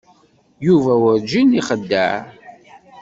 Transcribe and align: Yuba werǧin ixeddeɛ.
Yuba 0.65 0.93
werǧin 1.03 1.49
ixeddeɛ. 1.59 2.13